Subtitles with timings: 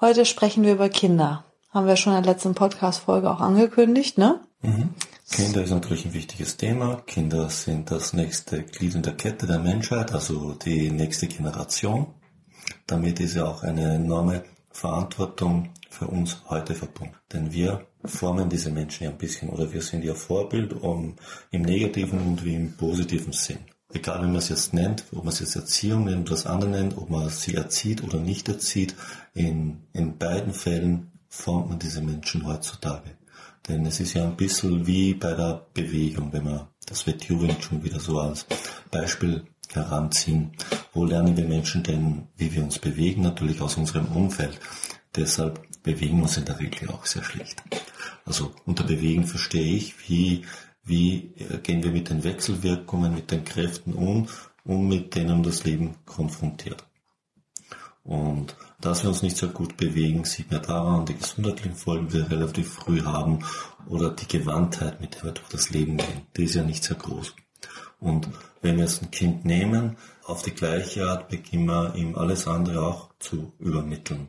[0.00, 1.44] Heute sprechen wir über Kinder.
[1.70, 4.40] Haben wir schon in der letzten Podcast-Folge auch angekündigt, ne?
[4.62, 4.90] Mhm.
[5.30, 7.02] Kinder ist natürlich ein wichtiges Thema.
[7.06, 12.08] Kinder sind das nächste Glied in der Kette der Menschheit, also die nächste Generation.
[12.86, 17.14] Damit ist ja auch eine enorme Verantwortung für uns heute verbunden.
[17.32, 21.14] Denn wir formen diese Menschen ja ein bisschen oder wir sind ihr Vorbild um,
[21.52, 23.60] im negativen und wie im positiven Sinn.
[23.94, 26.70] Egal wie man es jetzt nennt, ob man es jetzt Erziehung nennt, oder das andere
[26.70, 28.94] nennt, ob man sie erzieht oder nicht erzieht,
[29.34, 33.16] in, in beiden Fällen formt man diese Menschen heutzutage.
[33.68, 37.62] Denn es ist ja ein bisschen wie bei der Bewegung, wenn wir das wird Jugend
[37.62, 38.46] schon wieder so als
[38.90, 40.52] Beispiel heranziehen.
[40.92, 43.22] Wo lernen wir Menschen denn, wie wir uns bewegen?
[43.22, 44.58] Natürlich aus unserem Umfeld.
[45.16, 47.62] Deshalb bewegen wir uns in der Regel auch sehr schlecht.
[48.24, 50.44] Also unter Bewegen verstehe ich, wie,
[50.84, 51.32] wie
[51.62, 54.28] gehen wir mit den Wechselwirkungen, mit den Kräften um,
[54.64, 56.84] um mit denen das Leben konfrontiert.
[58.02, 62.14] Und dass wir uns nicht so gut bewegen, sieht man daran, die gesundheitlichen Folgen, die
[62.14, 63.38] wir relativ früh haben,
[63.86, 66.26] oder die Gewandtheit, mit der wir durch das Leben gehen.
[66.36, 67.34] Die ist ja nicht sehr groß.
[68.00, 68.28] Und
[68.60, 72.82] wenn wir jetzt ein Kind nehmen, auf die gleiche Art beginnen wir ihm alles andere
[72.82, 74.28] auch zu übermitteln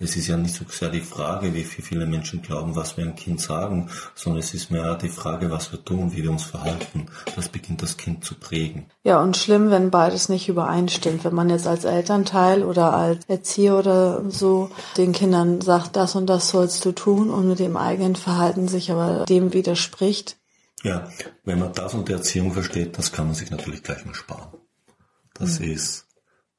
[0.00, 3.16] es ist ja nicht so sehr die Frage, wie viele Menschen glauben, was wir ein
[3.16, 7.06] Kind sagen, sondern es ist mehr die Frage, was wir tun, wie wir uns verhalten.
[7.34, 8.86] Das beginnt das Kind zu prägen.
[9.02, 11.24] Ja, und schlimm, wenn beides nicht übereinstimmt.
[11.24, 16.26] Wenn man jetzt als Elternteil oder als Erzieher oder so den Kindern sagt, das und
[16.26, 20.36] das sollst du tun und mit dem eigenen Verhalten sich aber dem widerspricht.
[20.84, 21.08] Ja,
[21.44, 24.52] wenn man das und die Erziehung versteht, das kann man sich natürlich gleich mal sparen.
[25.34, 25.72] Das mhm.
[25.72, 26.07] ist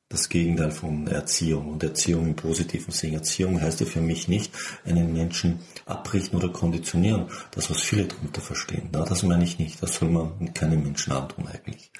[0.10, 1.70] das Gegenteil von Erziehung.
[1.70, 3.14] Und Erziehung im positiven Sinn.
[3.14, 4.52] Erziehung heißt ja für mich nicht,
[4.84, 7.28] einen Menschen abrichten oder konditionieren.
[7.52, 8.90] Das, was viele darunter verstehen.
[8.92, 9.82] Na, das meine ich nicht.
[9.82, 11.92] Das soll man mit keinem Menschen antun eigentlich.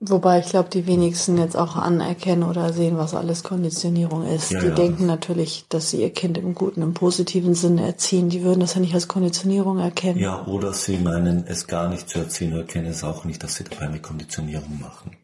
[0.00, 4.52] Wobei ich glaube, die wenigsten jetzt auch anerkennen oder sehen, was alles Konditionierung ist.
[4.52, 4.74] Ja, die ja.
[4.74, 8.28] denken natürlich, dass sie ihr Kind im guten, im positiven Sinne erziehen.
[8.28, 10.20] Die würden das ja nicht als Konditionierung erkennen.
[10.20, 13.56] Ja, oder sie meinen, es gar nicht zu erziehen, oder erkennen es auch nicht, dass
[13.56, 15.16] sie dabei eine Konditionierung machen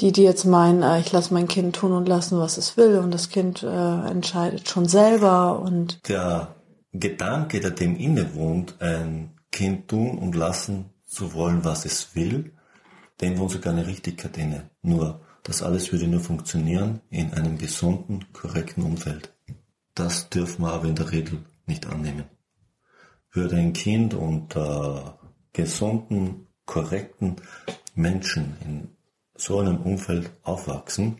[0.00, 2.98] die, die jetzt meinen, äh, ich lasse mein Kind tun und lassen, was es will
[2.98, 6.56] und das Kind äh, entscheidet schon selber und der
[6.92, 12.52] Gedanke, der dem innewohnt, ein Kind tun und lassen zu wollen, was es will,
[13.20, 14.70] dem wohnt sogar eine Richtigkeit inne.
[14.82, 19.32] Nur, das alles würde nur funktionieren in einem gesunden, korrekten Umfeld.
[19.94, 22.24] Das dürfen wir aber in der Regel nicht annehmen.
[23.32, 25.18] Würde ein Kind unter
[25.52, 27.36] gesunden, korrekten
[27.94, 28.88] Menschen in
[29.40, 31.18] so einem Umfeld aufwachsen,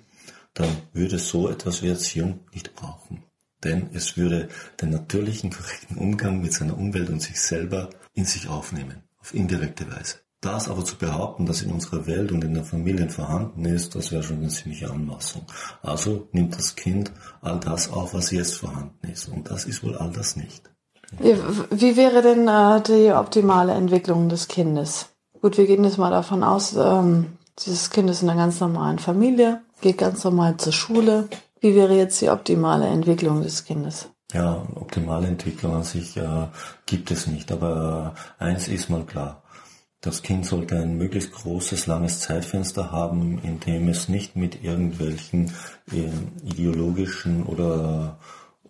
[0.54, 3.24] dann würde so etwas wie Erziehung nicht brauchen.
[3.64, 4.48] Denn es würde
[4.80, 9.90] den natürlichen, korrekten Umgang mit seiner Umwelt und sich selber in sich aufnehmen, auf indirekte
[9.90, 10.16] Weise.
[10.40, 14.10] Das aber zu behaupten, dass in unserer Welt und in den Familien vorhanden ist, das
[14.10, 15.42] wäre schon eine ziemliche Anmaßung.
[15.82, 19.28] Also nimmt das Kind all das auf, was jetzt vorhanden ist.
[19.28, 20.70] Und das ist wohl all das nicht.
[21.18, 21.36] Wie,
[21.70, 25.10] wie wäre denn äh, die optimale Entwicklung des Kindes?
[25.42, 28.98] Gut, wir gehen jetzt mal davon aus, ähm, dieses Kind ist in einer ganz normalen
[28.98, 31.28] Familie, geht ganz normal zur Schule.
[31.60, 34.08] Wie wäre jetzt die optimale Entwicklung des Kindes?
[34.32, 36.46] Ja, optimale Entwicklung an sich äh,
[36.86, 39.42] gibt es nicht, aber äh, eins ist mal klar.
[40.00, 45.52] Das Kind sollte ein möglichst großes, langes Zeitfenster haben, in dem es nicht mit irgendwelchen
[45.92, 46.08] äh,
[46.44, 48.18] ideologischen oder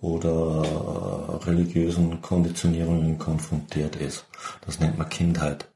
[0.01, 0.65] oder
[1.47, 4.27] religiösen Konditionierungen konfrontiert ist.
[4.65, 5.69] Das nennt man Kindheit.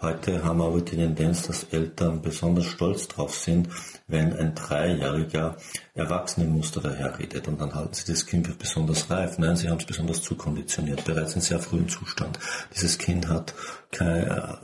[0.00, 3.68] Heute haben wir aber die Tendenz, dass Eltern besonders stolz drauf sind,
[4.06, 5.56] wenn ein Dreijähriger
[5.94, 9.38] Erwachsenenmuster daherredet und dann halten sie das Kind für besonders reif.
[9.38, 12.38] Nein, sie haben es besonders zukonditioniert, bereits in sehr frühem Zustand.
[12.74, 13.54] Dieses Kind hat
[13.90, 14.58] keine,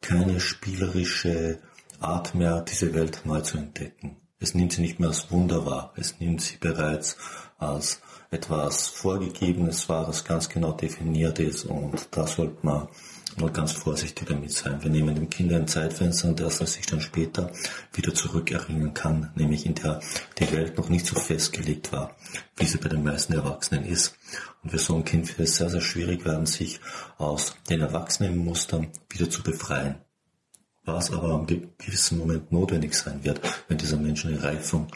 [0.00, 1.58] keine spielerische
[1.98, 4.16] Art mehr, diese Welt neu zu entdecken.
[4.38, 7.18] Es nimmt sie nicht mehr als Wunder wahr, es nimmt sie bereits
[7.58, 12.88] als etwas Vorgegebenes wahr, das ganz genau definiert ist und da sollte man
[13.38, 14.82] nur ganz vorsichtig damit sein.
[14.82, 17.50] Wir nehmen dem Kind ein Zeitfenster, das er sich dann später
[17.92, 20.00] wieder zurückerinnern kann, nämlich in der
[20.38, 22.16] die Welt noch nicht so festgelegt war,
[22.56, 24.16] wie sie bei den meisten Erwachsenen ist.
[24.62, 26.80] Und für so ein Kind wird es sehr, sehr schwierig werden, sich
[27.18, 29.96] aus den Erwachsenenmustern wieder zu befreien.
[30.84, 34.88] Was aber am gewissen Moment notwendig sein wird, wenn dieser Mensch eine Reifung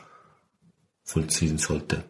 [1.03, 2.05] vollziehen sollte.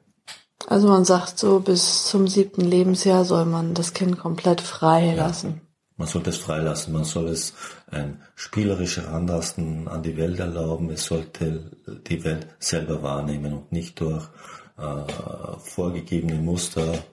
[0.66, 5.60] Also man sagt so, bis zum siebten Lebensjahr soll man das Kind komplett frei lassen.
[5.96, 7.54] Man sollte es freilassen, man soll es
[7.88, 11.70] ein spielerisches Heranlassen an die Welt erlauben, es sollte
[12.08, 14.28] die Welt selber wahrnehmen und nicht durch
[14.76, 17.04] äh, vorgegebene Muster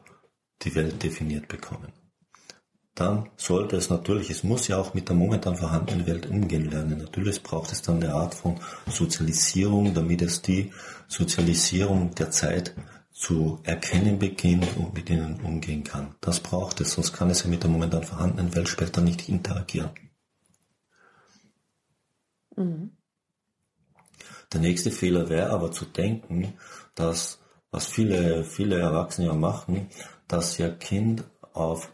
[0.63, 1.94] die Welt definiert bekommen.
[2.95, 6.98] Dann sollte es natürlich, es muss ja auch mit der momentan vorhandenen Welt umgehen lernen.
[6.98, 10.72] Natürlich braucht es dann eine Art von Sozialisierung, damit es die
[11.07, 12.75] Sozialisierung der Zeit
[13.22, 16.16] zu erkennen beginnt und mit ihnen umgehen kann.
[16.22, 19.92] Das braucht es, sonst kann es ja mit der momentan vorhandenen Welt später nicht interagieren.
[22.56, 22.98] Mhm.
[24.52, 26.56] Der nächste Fehler wäre aber zu denken,
[26.96, 27.40] dass,
[27.70, 29.90] was viele, viele Erwachsene ja machen,
[30.28, 31.24] dass ihr Kind
[31.54, 31.94] auf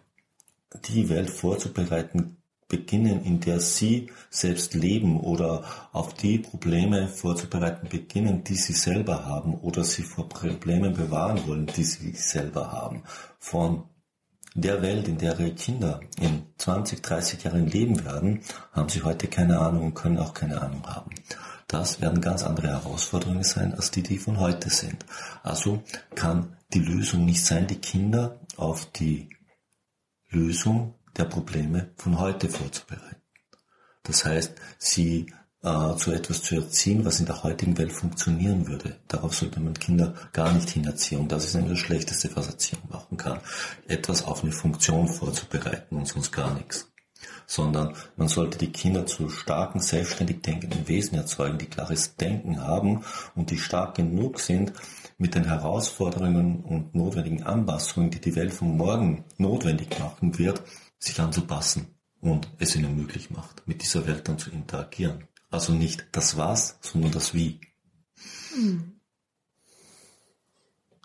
[0.88, 2.37] die Welt vorzubereiten
[2.68, 9.26] beginnen, in der sie selbst leben oder auf die Probleme vorzubereiten beginnen, die sie selber
[9.26, 13.04] haben oder sie vor Problemen bewahren wollen, die sie selber haben.
[13.40, 13.84] Von
[14.54, 18.42] der Welt, in der ihre Kinder in 20, 30 Jahren leben werden,
[18.72, 21.12] haben sie heute keine Ahnung und können auch keine Ahnung haben.
[21.68, 25.06] Das werden ganz andere Herausforderungen sein, als die, die von heute sind.
[25.44, 25.84] Also
[26.16, 29.30] kann die Lösung nicht sein, die Kinder auf die
[30.30, 33.22] Lösung der Probleme von heute vorzubereiten.
[34.04, 35.28] Das heißt, sie
[35.64, 38.98] äh, zu etwas zu erziehen, was in der heutigen Welt funktionieren würde.
[39.08, 41.28] Darauf sollte man Kinder gar nicht hinerziehen.
[41.28, 43.40] Das ist nämlich das Schlechteste, was Erziehung machen kann.
[43.88, 46.92] Etwas auf eine Funktion vorzubereiten und sonst gar nichts.
[47.48, 53.04] Sondern man sollte die Kinder zu starken, selbstständig denkenden Wesen erzeugen, die klares Denken haben
[53.36, 54.74] und die stark genug sind,
[55.18, 60.62] mit den Herausforderungen und notwendigen Anpassungen, die die Welt von morgen notwendig machen wird,
[61.00, 61.88] sich anzupassen
[62.22, 65.28] und es ihnen möglich macht, mit dieser Welt dann zu interagieren.
[65.50, 67.60] Also nicht das Was, sondern das Wie.
[68.54, 68.94] Hm.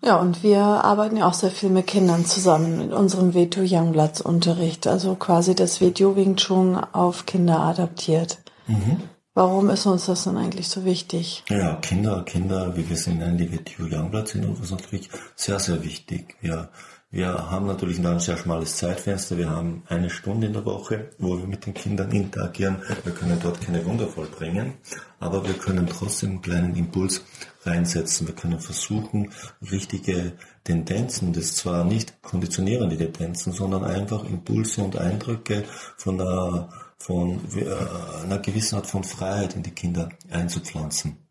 [0.05, 4.21] Ja, und wir arbeiten ja auch sehr viel mit Kindern zusammen in unserem Veto Youngblatts
[4.21, 8.39] Unterricht, also quasi das Veto Wing Chun auf Kinder adaptiert.
[8.67, 8.97] Mhm.
[9.35, 11.45] Warum ist uns das dann eigentlich so wichtig?
[11.49, 15.85] Ja, Kinder, Kinder, wie wir sie nennen, die Veto Youngblood sind uns natürlich sehr, sehr
[15.85, 16.37] wichtig.
[16.41, 16.69] Wir
[17.13, 19.37] wir haben natürlich ein sehr schmales Zeitfenster.
[19.37, 22.79] Wir haben eine Stunde in der Woche, wo wir mit den Kindern interagieren.
[23.05, 24.73] Wir können dort keine Wunder vollbringen,
[25.21, 27.23] aber wir können trotzdem einen kleinen Impuls
[27.65, 28.27] reinsetzen.
[28.27, 29.31] Wir können versuchen,
[29.71, 30.33] richtige
[30.65, 35.65] Tendenzen, das zwar nicht konditionierende Tendenzen, sondern einfach Impulse und Eindrücke
[35.99, 41.22] von einer, von äh, einer gewissen Art von Freiheit in die Kinder einzupflanzen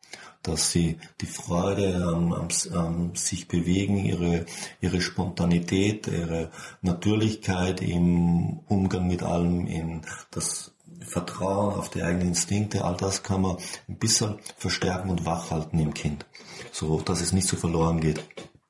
[0.44, 4.46] dass sie die Freude am, am, am sich bewegen, ihre,
[4.80, 6.52] ihre Spontanität, ihre
[6.82, 10.02] Natürlichkeit im Umgang mit allem, in
[10.32, 13.58] das Vertrauen auf die eigenen Instinkte, all das kann man
[13.88, 16.26] ein bisschen verstärken und wachhalten im Kind,
[16.72, 18.24] so dass es nicht so verloren geht.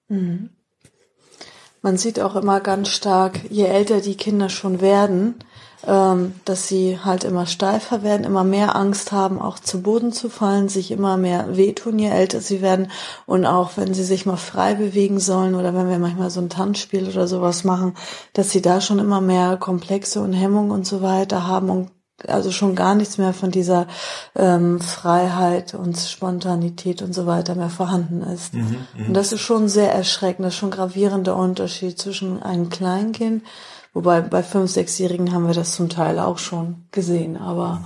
[0.07, 0.49] Mhm.
[1.83, 5.35] Man sieht auch immer ganz stark, je älter die Kinder schon werden,
[5.87, 10.29] ähm, dass sie halt immer steifer werden, immer mehr Angst haben, auch zu Boden zu
[10.29, 12.91] fallen, sich immer mehr wehtun, je älter sie werden.
[13.25, 16.49] Und auch wenn sie sich mal frei bewegen sollen oder wenn wir manchmal so ein
[16.49, 17.95] Tanzspiel oder sowas machen,
[18.33, 21.89] dass sie da schon immer mehr Komplexe und Hemmungen und so weiter haben und
[22.27, 23.87] also schon gar nichts mehr von dieser
[24.35, 28.53] ähm, Freiheit und Spontanität und so weiter mehr vorhanden ist.
[28.53, 29.05] Mhm, mhm.
[29.07, 33.43] und das ist schon sehr erschreckend, das ist schon gravierender Unterschied zwischen einem Kleinkind,
[33.93, 37.81] wobei bei fünf, sechsjährigen haben wir das zum Teil auch schon gesehen, aber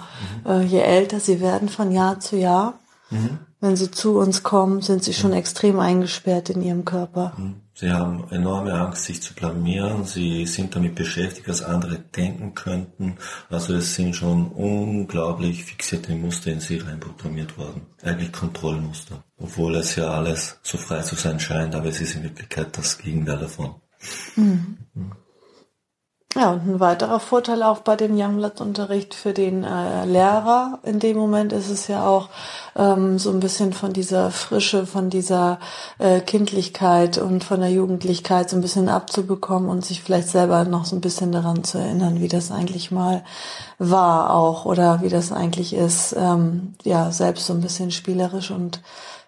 [0.46, 0.52] mhm.
[0.52, 3.40] äh, je älter sie werden von Jahr zu Jahr, mhm.
[3.60, 7.34] wenn sie zu uns kommen, sind sie schon extrem eingesperrt in ihrem Körper.
[7.78, 10.06] Sie haben enorme Angst, sich zu blamieren.
[10.06, 13.18] Sie sind damit beschäftigt, was andere denken könnten.
[13.50, 17.82] Also es sind schon unglaublich fixierte Muster in sie reinprogrammiert worden.
[18.02, 19.26] Eigentlich Kontrollmuster.
[19.38, 22.98] Obwohl es ja alles so frei zu sein scheint, aber es ist in Wirklichkeit das
[22.98, 23.76] Gegenteil davon.
[24.38, 24.78] Mhm.
[24.94, 25.12] Mhm.
[26.38, 31.16] Ja, und ein weiterer Vorteil auch bei dem Youngblood-Unterricht für den äh, Lehrer in dem
[31.16, 32.28] Moment ist es ja auch
[32.76, 35.60] ähm, so ein bisschen von dieser Frische, von dieser
[35.98, 40.84] äh, Kindlichkeit und von der Jugendlichkeit so ein bisschen abzubekommen und sich vielleicht selber noch
[40.84, 43.24] so ein bisschen daran zu erinnern, wie das eigentlich mal
[43.80, 48.82] war auch oder wie das eigentlich ist, ähm, ja, selbst so ein bisschen spielerisch und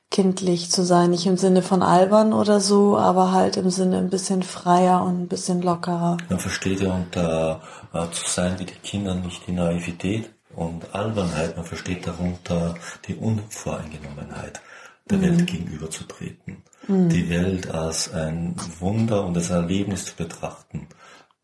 [0.10, 4.10] kindlich zu sein, nicht im Sinne von albern oder so, aber halt im Sinne ein
[4.10, 6.18] bisschen freier und ein bisschen lockerer.
[6.30, 7.62] Man versteht ja unter
[7.94, 12.76] äh, zu sein wie die Kinder nicht die Naivität und Albernheit, man versteht darunter
[13.08, 14.62] die Unvoreingenommenheit
[15.10, 15.22] der mhm.
[15.24, 17.10] Welt gegenüberzutreten, mhm.
[17.10, 20.88] die Welt als ein Wunder und als Erlebnis zu betrachten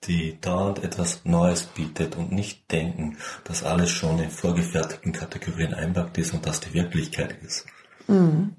[0.08, 6.18] die dauernd etwas Neues bietet und nicht denken, dass alles schon in vorgefertigten Kategorien einpackt
[6.18, 7.66] ist und dass die Wirklichkeit ist.
[8.08, 8.56] Mhm.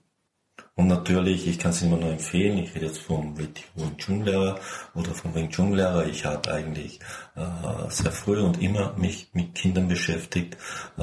[0.76, 4.58] Und natürlich, ich kann es immer nur empfehlen, ich rede jetzt vom Wing Chun Lehrer
[4.94, 6.06] oder vom Wing Chun Lehrer.
[6.06, 6.98] Ich habe eigentlich
[7.36, 10.56] äh, sehr früh und immer mich mit Kindern beschäftigt.
[10.96, 11.02] Äh,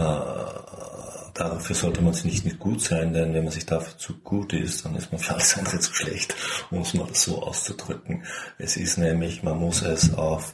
[1.33, 4.51] dafür sollte man sich nicht, nicht gut sein, denn wenn man sich dafür zu gut
[4.51, 6.35] ist, dann ist man für alles andere zu schlecht,
[6.69, 8.25] um es mal so auszudrücken.
[8.57, 10.53] Es ist nämlich, man muss es auf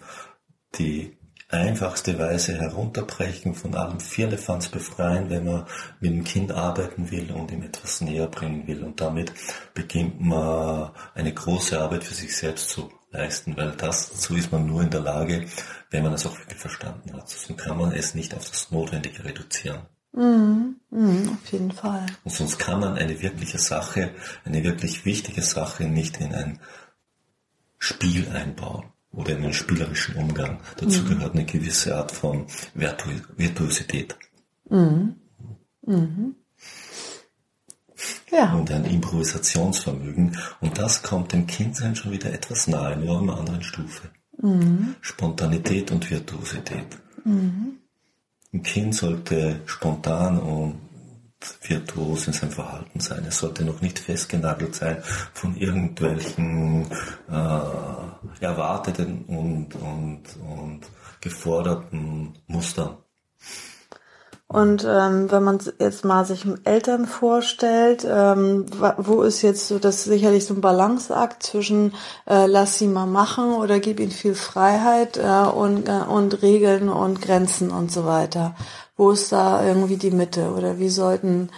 [0.75, 1.16] die
[1.49, 5.65] einfachste Weise herunterbrechen, von allem Firlefanz befreien, wenn man
[5.99, 8.83] mit dem Kind arbeiten will und ihm etwas näher bringen will.
[8.83, 9.31] Und damit
[9.73, 14.65] beginnt man eine große Arbeit für sich selbst zu leisten, weil das, so ist man
[14.65, 15.45] nur in der Lage,
[15.89, 17.29] wenn man es auch wirklich verstanden hat.
[17.29, 19.83] So kann man es nicht auf das Notwendige reduzieren.
[20.11, 22.05] Mhm, mhm, auf jeden Fall.
[22.25, 24.11] Und sonst kann man eine wirkliche Sache,
[24.43, 26.59] eine wirklich wichtige Sache nicht in ein
[27.77, 30.59] Spiel einbauen oder in einen spielerischen Umgang.
[30.77, 31.07] Dazu mhm.
[31.09, 34.15] gehört eine gewisse Art von Virtu Virtuosität.
[34.69, 35.15] Mhm.
[35.85, 36.35] Mhm.
[38.31, 38.53] Ja.
[38.53, 40.37] Und ein Improvisationsvermögen.
[40.59, 44.09] Und das kommt dem Kindsein schon wieder etwas nahe, nur auf einer anderen Stufe.
[44.39, 44.95] Mhm.
[45.01, 46.97] Spontanität und Virtuosität.
[47.23, 47.77] Mhm.
[48.53, 50.86] Ein Kind sollte spontan und
[51.61, 53.25] virtuos in seinem Verhalten sein.
[53.27, 55.03] Es sollte noch nicht festgenagelt sein
[55.33, 56.87] von irgendwelchen
[57.29, 60.81] äh, erwarteten und, und, und
[61.21, 62.97] geforderten Mustern.
[64.49, 68.65] Und ähm, wenn man jetzt mal sich Eltern vorstellt, ähm,
[68.97, 71.93] wo ist jetzt so das sicherlich so ein Balanceakt zwischen
[72.25, 76.87] äh, lass sie mal machen oder gib ihnen viel Freiheit äh, und, äh, und Regeln
[76.87, 78.55] und Grenzen und so weiter.
[78.97, 81.49] Wo ist da irgendwie die Mitte oder wie sollten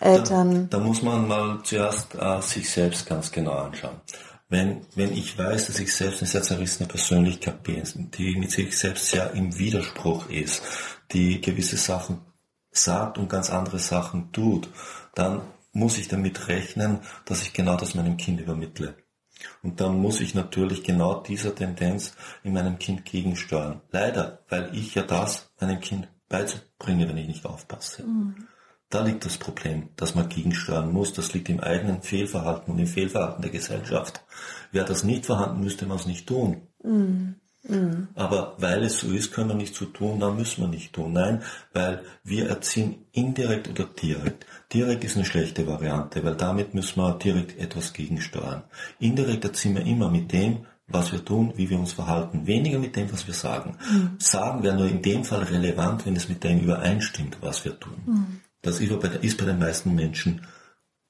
[0.00, 0.68] Eltern?
[0.70, 4.00] Da, da muss man mal zuerst äh, sich selbst ganz genau anschauen.
[4.48, 7.82] Wenn, wenn ich weiß, dass ich selbst eine sehr zerrissene Persönlichkeit bin,
[8.16, 10.62] die mit sich selbst sehr im Widerspruch ist,
[11.12, 12.20] die gewisse Sachen
[12.70, 14.68] sagt und ganz andere Sachen tut,
[15.14, 18.94] dann muss ich damit rechnen, dass ich genau das meinem Kind übermittle.
[19.62, 23.82] Und dann muss ich natürlich genau dieser Tendenz in meinem Kind gegensteuern.
[23.90, 28.04] Leider, weil ich ja das meinem Kind beizubringen, wenn ich nicht aufpasse.
[28.04, 28.34] Mhm.
[28.88, 31.12] Da liegt das Problem, dass man gegensteuern muss.
[31.12, 34.22] Das liegt im eigenen Fehlverhalten und im Fehlverhalten der Gesellschaft.
[34.70, 36.68] Wäre das nicht vorhanden, müsste man es nicht tun.
[36.84, 37.34] Mhm.
[37.68, 38.08] Mhm.
[38.14, 41.12] Aber weil es so ist, können wir nicht so tun, dann müssen wir nicht tun.
[41.12, 41.42] Nein,
[41.72, 44.46] weil wir erziehen indirekt oder direkt.
[44.72, 48.62] Direkt ist eine schlechte Variante, weil damit müssen wir direkt etwas gegensteuern.
[49.00, 52.94] Indirekt erziehen wir immer mit dem, was wir tun, wie wir uns verhalten, weniger mit
[52.94, 53.76] dem, was wir sagen.
[53.90, 54.16] Mhm.
[54.18, 58.00] Sagen wäre nur in dem Fall relevant, wenn es mit dem übereinstimmt, was wir tun.
[58.06, 58.40] Mhm.
[58.62, 60.46] Das ist bei, ist bei den meisten Menschen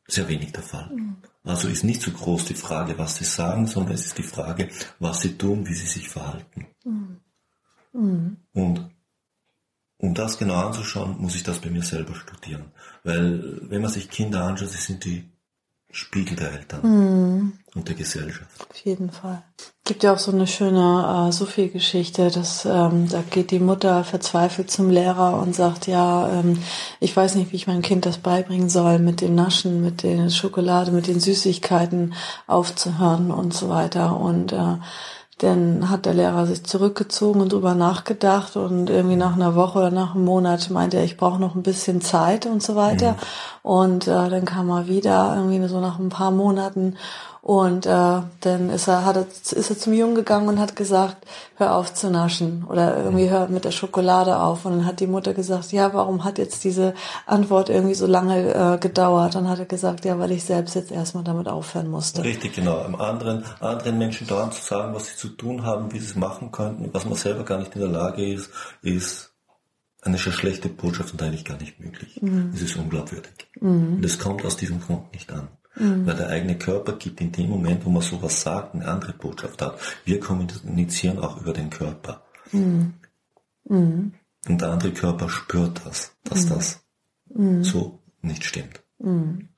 [0.09, 0.91] sehr wenig der Fall.
[0.95, 1.17] Mhm.
[1.45, 4.69] Also ist nicht so groß die Frage, was sie sagen, sondern es ist die Frage,
[4.99, 6.67] was sie tun, wie sie sich verhalten.
[8.53, 8.91] Und
[9.99, 12.73] um das genau anzuschauen, muss ich das bei mir selber studieren.
[13.05, 15.31] Weil wenn man sich Kinder anschaut, sie sind die
[15.91, 17.53] Spiegel der Eltern mhm.
[17.75, 18.51] und der Gesellschaft.
[18.69, 19.43] Auf jeden Fall.
[19.85, 24.71] Gibt ja auch so eine schöne äh, Sophie-Geschichte, dass ähm, da geht die Mutter verzweifelt
[24.71, 26.61] zum Lehrer und sagt, ja, ähm,
[27.01, 30.29] ich weiß nicht, wie ich meinem Kind das beibringen soll, mit dem Naschen, mit der
[30.29, 32.15] Schokolade, mit den Süßigkeiten
[32.47, 34.19] aufzuhören und so weiter.
[34.19, 34.77] Und äh,
[35.39, 39.91] dann hat der Lehrer sich zurückgezogen und drüber nachgedacht und irgendwie nach einer Woche oder
[39.91, 43.13] nach einem Monat meinte er, ich brauche noch ein bisschen Zeit und so weiter.
[43.13, 43.17] Mhm.
[43.63, 46.97] Und äh, dann kam er wieder, irgendwie so nach ein paar Monaten
[47.47, 51.25] und äh, dann ist er, hat er, ist er zum Jungen gegangen und hat gesagt,
[51.55, 54.65] hör auf zu naschen oder irgendwie hör mit der Schokolade auf.
[54.65, 56.93] Und dann hat die Mutter gesagt, ja, warum hat jetzt diese
[57.25, 59.37] Antwort irgendwie so lange äh, gedauert?
[59.37, 62.25] Dann hat er gesagt, ja, weil ich selbst jetzt erstmal damit aufhören musste.
[62.25, 62.81] Richtig, genau.
[62.81, 66.17] Am anderen, anderen Menschen dauernd zu sagen, was sie zu tun haben, wie sie es
[66.17, 68.51] machen könnten, was man selber gar nicht in der Lage ist,
[68.83, 69.31] ist
[70.03, 72.21] eine schlechte Botschaft und eigentlich gar nicht möglich.
[72.21, 72.51] Mhm.
[72.53, 73.47] Es ist unglaubwürdig.
[73.61, 73.99] Mhm.
[73.99, 75.47] Und es kommt aus diesem Grund nicht an.
[75.77, 76.07] Mhm.
[76.07, 79.63] Weil der eigene Körper gibt in dem Moment, wo man sowas sagt, eine andere Botschaft
[79.63, 79.79] ab.
[80.05, 82.23] Wir kommunizieren auch über den Körper.
[82.53, 82.95] Mhm.
[83.69, 84.13] Mhm.
[84.49, 86.49] Und der andere Körper spürt das, dass mhm.
[86.49, 86.81] das
[87.29, 87.65] mhm.
[87.65, 88.83] so nicht stimmt.
[88.99, 89.49] Mhm.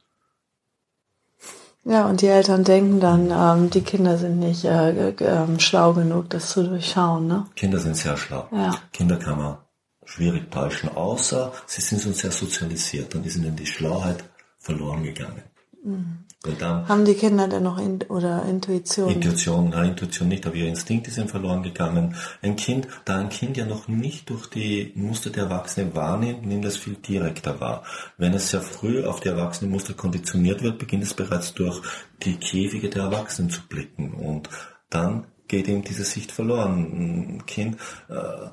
[1.85, 6.29] Ja, und die Eltern denken dann, ähm, die Kinder sind nicht äh, äh, schlau genug,
[6.29, 7.27] das zu durchschauen.
[7.27, 7.47] Ne?
[7.55, 8.47] Kinder sind sehr schlau.
[8.53, 8.75] Ja.
[8.93, 9.57] Kinder kann man
[10.05, 13.15] schwierig täuschen, außer sie sind so sehr sozialisiert.
[13.15, 14.23] Dann ist ihnen die Schlauheit
[14.59, 15.43] verloren gegangen.
[15.89, 16.19] Mhm.
[16.61, 19.11] Dann, Haben die Kinder denn noch in, oder Intuition?
[19.11, 22.15] Intuition, nein, Intuition nicht, aber ihr Instinkte sind verloren gegangen.
[22.43, 26.65] Ein Kind, da ein Kind ja noch nicht durch die Muster der Erwachsenen wahrnimmt, nimmt
[26.65, 27.83] es viel direkter wahr.
[28.19, 31.83] Wenn es sehr früh auf die Erwachsenenmuster konditioniert wird, beginnt es bereits durch
[32.23, 34.49] die Käfige der Erwachsenen zu blicken und
[34.91, 37.39] dann geht ihm diese Sicht verloren.
[37.39, 37.79] Ein Kind,
[38.09, 38.51] äh,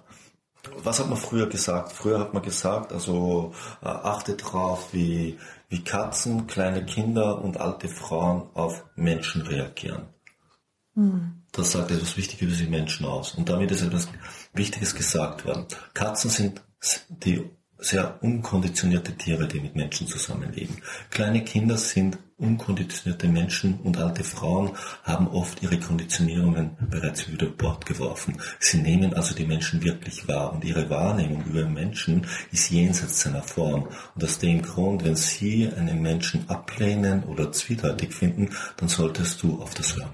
[0.83, 1.91] was hat man früher gesagt?
[1.91, 5.37] Früher hat man gesagt, also äh, achte drauf, wie,
[5.69, 10.07] wie Katzen, kleine Kinder und alte Frauen auf Menschen reagieren.
[10.95, 11.43] Mhm.
[11.51, 13.35] Das sagt etwas Wichtiges über die Menschen aus.
[13.35, 14.09] Und damit ist etwas
[14.53, 15.65] Wichtiges gesagt worden.
[15.93, 16.61] Katzen sind
[17.09, 20.77] die sehr unkonditionierte Tiere, die mit Menschen zusammenleben.
[21.09, 24.71] Kleine Kinder sind unkonditionierte Menschen und alte Frauen
[25.03, 28.37] haben oft ihre Konditionierungen bereits über Bord geworfen.
[28.59, 33.43] Sie nehmen also die Menschen wirklich wahr und ihre Wahrnehmung über Menschen ist jenseits seiner
[33.43, 33.87] Form.
[34.15, 39.61] Und aus dem Grund, wenn Sie einen Menschen ablehnen oder zwiedeutig finden, dann solltest du
[39.61, 40.13] auf das hören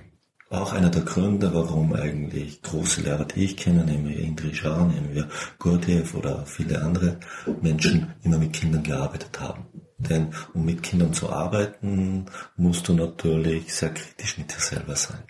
[0.51, 5.13] auch einer der Gründe, warum eigentlich große Lehrer, die ich kenne, nehmen wir Indrishan, nehmen
[5.13, 7.18] wir Gurdjieff oder viele andere
[7.62, 9.66] Menschen, immer mit Kindern gearbeitet haben.
[10.10, 12.25] Denn um mit Kindern zu arbeiten,
[12.58, 15.24] musst du natürlich sehr kritisch mit dir selber sein.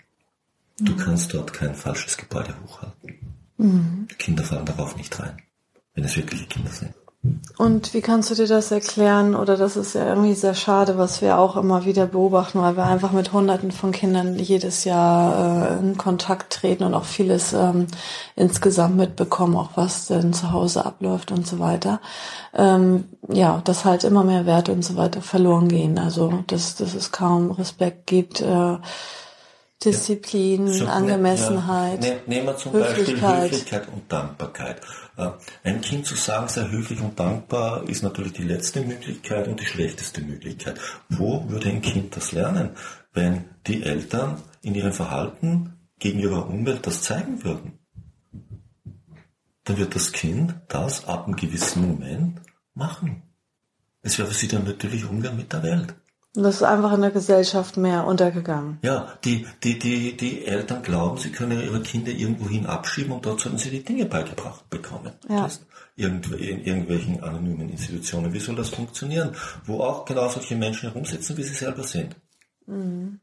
[0.78, 3.34] Du kannst dort kein falsches Gebäude hochhalten.
[3.58, 4.08] Mhm.
[4.18, 5.36] Kinder fallen darauf nicht rein,
[5.94, 6.94] wenn es wirkliche Kinder sind.
[7.56, 9.36] Und wie kannst du dir das erklären?
[9.36, 12.84] Oder das ist ja irgendwie sehr schade, was wir auch immer wieder beobachten, weil wir
[12.84, 17.86] einfach mit Hunderten von Kindern jedes Jahr äh, in Kontakt treten und auch vieles ähm,
[18.34, 22.00] insgesamt mitbekommen, auch was denn zu Hause abläuft und so weiter.
[22.54, 26.00] Ähm, ja, dass halt immer mehr Werte und so weiter verloren gehen.
[26.00, 28.40] Also dass, dass es kaum Respekt gibt.
[28.40, 28.78] Äh,
[29.84, 30.72] Disziplin, ja.
[30.72, 32.04] so, Angemessenheit.
[32.04, 32.14] Ja.
[32.26, 33.20] Nehmen wir zum Höflichkeit.
[33.20, 34.80] Beispiel Höflichkeit und Dankbarkeit.
[35.16, 39.66] Ein Kind zu sagen, sei höflich und dankbar, ist natürlich die letzte Möglichkeit und die
[39.66, 40.80] schlechteste Möglichkeit.
[41.08, 42.70] Wo würde ein Kind das lernen,
[43.12, 47.78] wenn die Eltern in ihrem Verhalten gegen ihre Umwelt das zeigen würden?
[49.64, 52.40] Dann wird das Kind das ab einem gewissen Moment
[52.74, 53.22] machen.
[54.00, 55.94] Es wäre für sie dann natürlich Umgang mit der Welt.
[56.34, 58.78] Und das ist einfach in der Gesellschaft mehr untergegangen.
[58.82, 63.40] Ja, die, die, die, die Eltern glauben, sie können ihre Kinder irgendwohin abschieben und dort
[63.40, 65.12] sollten sie die Dinge beigebracht bekommen.
[65.28, 65.46] Ja.
[65.96, 66.22] in
[66.64, 68.32] irgendwelchen anonymen Institutionen.
[68.32, 69.36] Wie soll das funktionieren?
[69.66, 72.16] Wo auch genau solche Menschen herumsitzen, wie sie selber sind.
[72.66, 73.20] Mhm.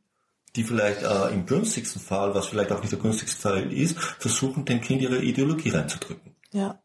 [0.56, 4.66] Die vielleicht äh, im günstigsten Fall, was vielleicht auch nicht der günstigste Fall ist, versuchen,
[4.66, 6.36] dem Kind ihre Ideologie reinzudrücken.
[6.52, 6.80] Ja.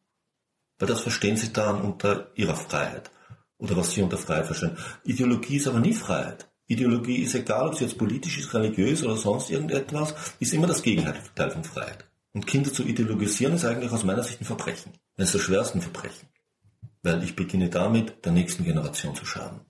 [0.79, 3.11] Weil das verstehen sie dann unter ihrer Freiheit
[3.59, 4.77] oder was sie unter Freiheit verstehen.
[5.05, 6.49] Ideologie ist aber nie Freiheit.
[6.67, 10.83] Ideologie ist egal, ob sie jetzt politisch ist, religiös oder sonst irgendetwas, ist immer das
[10.83, 12.05] Gegenteil von Freiheit.
[12.33, 14.93] Und Kinder zu ideologisieren ist eigentlich aus meiner Sicht ein Verbrechen.
[15.17, 16.29] Das ist das schwerste Verbrechen.
[17.03, 19.61] Weil ich beginne damit, der nächsten Generation zu schaden.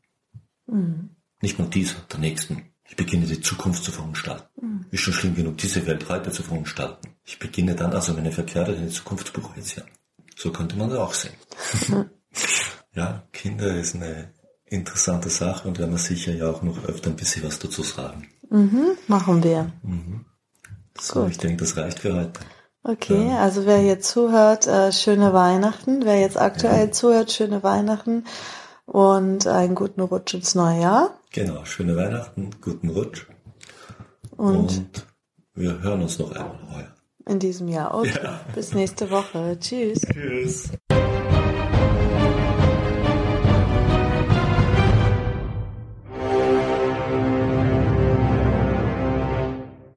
[0.67, 1.11] Mhm.
[1.43, 2.71] Nicht nur dieser, der nächsten.
[2.89, 4.47] Ich beginne die Zukunft zu verunstalten.
[4.61, 4.87] Mhm.
[4.91, 7.09] Ist schon schlimm genug, diese Welt heute zu verunstalten.
[7.25, 9.89] Ich beginne dann also meine Verkehrte in die Zukunft zu projizieren.
[10.37, 11.35] So könnte man das auch sehen.
[12.95, 14.33] Ja, Kinder ist eine
[14.67, 18.29] interessante Sache und werden wir sicher ja auch noch öfter ein bisschen was dazu sagen.
[18.51, 19.73] Mhm, machen wir.
[19.83, 20.27] Mhm.
[20.99, 21.31] So, Gut.
[21.31, 22.41] ich denke, das reicht für heute.
[22.85, 23.39] Okay, ja.
[23.39, 26.05] also wer jetzt zuhört, äh, schöne Weihnachten.
[26.05, 26.93] Wer jetzt aktuell ja.
[26.93, 28.25] zuhört, schöne Weihnachten
[28.85, 31.19] und einen guten Rutsch ins neue Jahr.
[31.33, 33.27] Genau, schöne Weihnachten, guten Rutsch.
[34.37, 35.07] Und, und
[35.55, 36.95] wir hören uns noch einmal heuer.
[37.27, 37.95] In diesem Jahr.
[37.95, 38.21] Okay.
[38.23, 38.41] Ja.
[38.55, 39.57] Bis nächste Woche.
[39.59, 40.03] Tschüss.
[40.03, 40.69] Tschüss.